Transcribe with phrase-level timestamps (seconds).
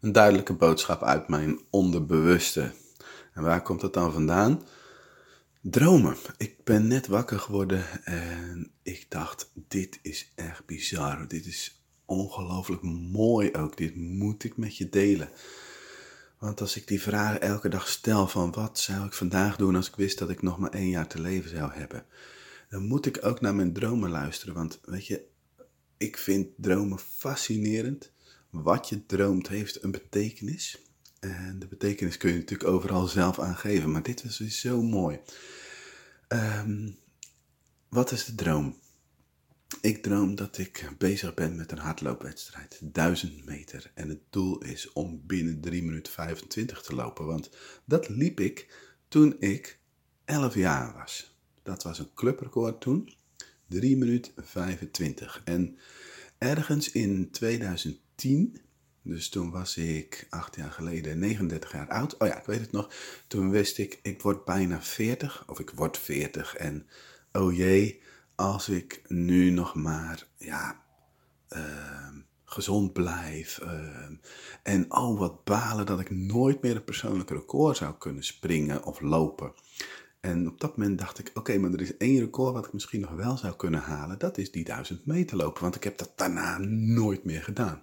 [0.00, 2.72] een duidelijke boodschap uit mijn onderbewuste.
[3.34, 4.62] En waar komt dat dan vandaan?
[5.60, 6.16] Dromen.
[6.36, 11.28] Ik ben net wakker geworden en ik dacht, dit is echt bizar.
[11.28, 12.82] Dit is ongelooflijk
[13.12, 13.76] mooi ook.
[13.76, 15.30] Dit moet ik met je delen.
[16.38, 19.88] Want als ik die vragen elke dag stel van wat zou ik vandaag doen als
[19.88, 22.04] ik wist dat ik nog maar één jaar te leven zou hebben,
[22.68, 24.54] dan moet ik ook naar mijn dromen luisteren.
[24.54, 25.24] Want weet je,
[25.96, 28.12] ik vind dromen fascinerend.
[28.50, 30.78] Wat je droomt heeft een betekenis.
[31.20, 33.90] En de betekenis kun je natuurlijk overal zelf aangeven.
[33.90, 35.20] Maar dit was dus zo mooi.
[36.28, 36.98] Um,
[37.88, 38.76] wat is de droom?
[39.80, 43.90] Ik droom dat ik bezig ben met een hardloopwedstrijd, 1000 meter.
[43.94, 47.26] En het doel is om binnen 3 minuten 25 te lopen.
[47.26, 47.50] Want
[47.84, 48.74] dat liep ik
[49.08, 49.78] toen ik
[50.24, 51.36] 11 jaar was.
[51.62, 53.14] Dat was een clubrecord toen.
[53.68, 55.42] 3 minuten 25.
[55.44, 55.78] En
[56.38, 58.06] ergens in 2010,
[59.02, 62.16] dus toen was ik 8 jaar geleden 39 jaar oud.
[62.16, 62.92] Oh ja, ik weet het nog.
[63.26, 65.44] Toen wist ik, ik word bijna 40.
[65.46, 66.86] Of ik word 40 en
[67.32, 68.02] oh jee
[68.34, 70.82] als ik nu nog maar, ja,
[71.48, 72.08] uh,
[72.44, 73.60] gezond blijf.
[73.62, 74.06] Uh,
[74.62, 79.00] en oh, wat balen dat ik nooit meer een persoonlijke record zou kunnen springen of
[79.00, 79.52] lopen.
[80.20, 83.00] En op dat moment dacht ik, oké, maar er is één record wat ik misschien
[83.00, 84.18] nog wel zou kunnen halen.
[84.18, 87.82] Dat is die duizend meter lopen, want ik heb dat daarna nooit meer gedaan.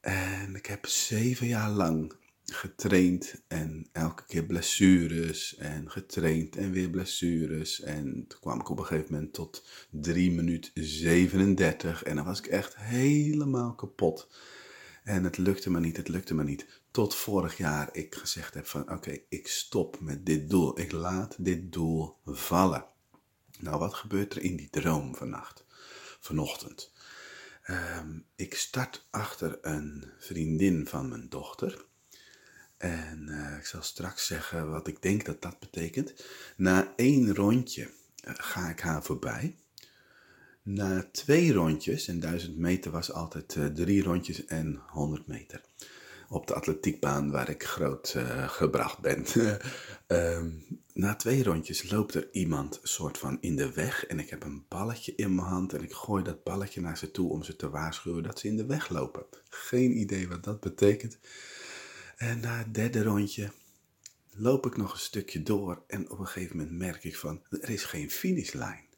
[0.00, 2.12] En ik heb zeven jaar lang
[2.44, 7.80] getraind en elke keer blessures en getraind en weer blessures.
[7.80, 12.38] En toen kwam ik op een gegeven moment tot 3 minuten 37 en dan was
[12.38, 14.28] ik echt helemaal kapot.
[15.02, 16.66] En het lukte me niet, het lukte me niet.
[16.90, 20.80] Tot vorig jaar ik gezegd heb van oké, ik stop met dit doel.
[20.80, 22.84] Ik laat dit doel vallen.
[23.58, 25.64] Nou, wat gebeurt er in die droom vannacht,
[26.20, 26.92] vanochtend?
[27.62, 31.84] Ehm, ik start achter een vriendin van mijn dochter.
[32.76, 36.24] En uh, ik zal straks zeggen wat ik denk dat dat betekent.
[36.56, 39.56] Na één rondje uh, ga ik haar voorbij.
[40.64, 45.60] Na twee rondjes, en 1000 meter was altijd uh, drie rondjes en 100 meter.
[46.28, 49.24] Op de atletiekbaan waar ik groot gebracht ben.
[50.06, 54.06] um, na twee rondjes loopt er iemand soort van in de weg.
[54.06, 55.72] En ik heb een balletje in mijn hand.
[55.72, 58.56] En ik gooi dat balletje naar ze toe om ze te waarschuwen dat ze in
[58.56, 59.24] de weg lopen.
[59.48, 61.18] Geen idee wat dat betekent.
[62.16, 63.52] En na het derde rondje
[64.30, 67.70] loop ik nog een stukje door en op een gegeven moment merk ik van, er
[67.70, 68.90] is geen finishlijn.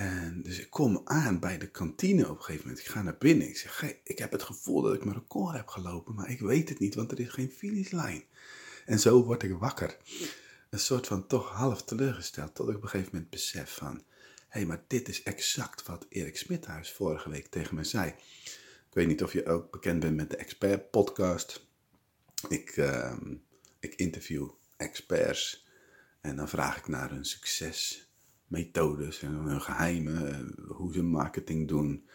[0.00, 2.86] En dus ik kom aan bij de kantine op een gegeven moment.
[2.86, 3.48] Ik ga naar binnen.
[3.48, 6.40] Ik zeg, hey, ik heb het gevoel dat ik mijn record heb gelopen, maar ik
[6.40, 8.24] weet het niet, want er is geen finishlijn.
[8.86, 9.96] En zo word ik wakker.
[10.70, 14.02] Een soort van toch half teleurgesteld, tot ik op een gegeven moment besef van, hé,
[14.48, 18.08] hey, maar dit is exact wat Erik Smithuis vorige week tegen me zei.
[18.88, 21.66] Ik weet niet of je ook bekend bent met de Expert Podcast.
[22.48, 23.16] Ik, uh,
[23.80, 25.66] ik interview experts
[26.20, 27.24] en dan vraag ik naar hun
[28.50, 32.08] succesmethodes en hun geheimen, eh, hoe ze marketing doen.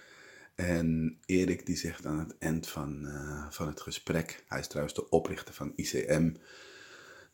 [0.55, 4.95] En Erik die zegt aan het eind van, uh, van het gesprek, hij is trouwens
[4.95, 6.31] de oprichter van ICM,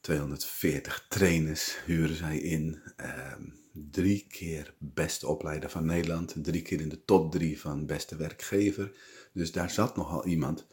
[0.01, 2.81] 240 trainers huren zij in.
[2.97, 3.33] Uh,
[3.73, 6.35] drie keer beste opleider van Nederland.
[6.41, 8.91] Drie keer in de top drie van beste werkgever.
[9.33, 10.67] Dus daar zat nogal iemand.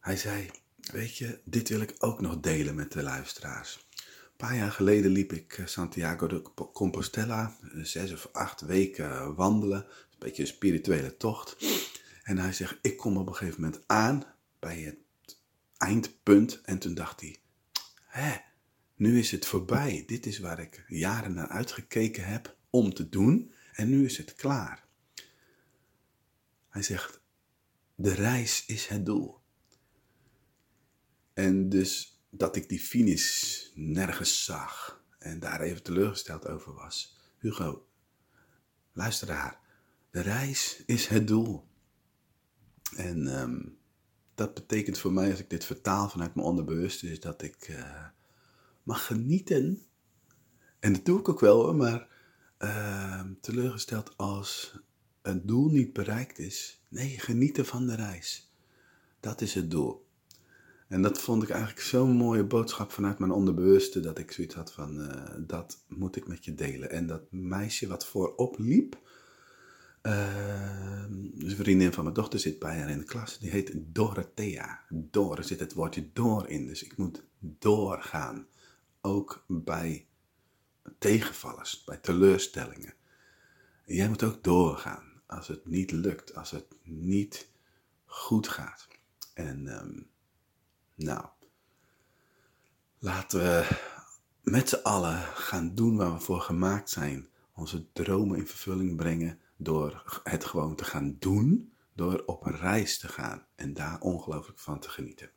[0.00, 0.50] Hij zei,
[0.92, 3.88] Weet je, dit wil ik ook nog delen met de luisteraars.
[4.34, 9.34] Een paar jaar geleden liep ik eh, Santiago de Compostela, eh, zes of acht weken
[9.34, 9.84] wandelen.
[9.84, 11.56] Een beetje een spirituele tocht.
[12.22, 14.24] En hij zegt, ik kom op een gegeven moment aan
[14.58, 14.96] bij het
[15.76, 16.60] eindpunt.
[16.60, 17.36] En toen dacht hij,
[18.04, 18.36] hè,
[18.94, 20.02] nu is het voorbij.
[20.06, 23.52] Dit is waar ik jaren naar uitgekeken heb om te doen.
[23.72, 24.84] En nu is het klaar.
[26.68, 27.20] Hij zegt,
[27.94, 29.38] de reis is het doel.
[31.34, 37.16] En dus dat ik die finish nergens zag en daar even teleurgesteld over was.
[37.38, 37.86] Hugo,
[38.92, 39.60] luister daar.
[40.10, 41.66] De reis is het doel.
[42.96, 43.78] En um,
[44.34, 48.06] dat betekent voor mij, als ik dit vertaal vanuit mijn onderbewuste, is dat ik uh,
[48.82, 49.82] mag genieten.
[50.78, 52.08] En dat doe ik ook wel hoor, maar
[52.58, 54.78] uh, teleurgesteld als
[55.22, 56.82] het doel niet bereikt is.
[56.88, 58.52] Nee, genieten van de reis.
[59.20, 60.06] Dat is het doel.
[60.94, 64.72] En dat vond ik eigenlijk zo'n mooie boodschap vanuit mijn onderbewuste, dat ik zoiets had
[64.72, 66.90] van, uh, dat moet ik met je delen.
[66.90, 68.98] En dat meisje wat voorop liep,
[70.02, 74.84] dus een vriendin van mijn dochter zit bij haar in de klas, die heet Dorothea.
[74.88, 78.46] Door, zit het woordje door in, dus ik moet doorgaan.
[79.00, 80.06] Ook bij
[80.98, 82.94] tegenvallers, bij teleurstellingen.
[83.86, 87.48] jij moet ook doorgaan als het niet lukt, als het niet
[88.04, 88.88] goed gaat.
[89.34, 90.00] En ehm,
[90.94, 91.26] nou,
[92.98, 93.68] laten we
[94.42, 97.28] met z'n allen gaan doen waar we voor gemaakt zijn.
[97.54, 101.72] Onze dromen in vervulling brengen door het gewoon te gaan doen.
[101.96, 105.30] Door op een reis te gaan en daar ongelooflijk van te genieten.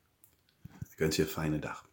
[0.91, 1.89] Ik wens je een fijne dag.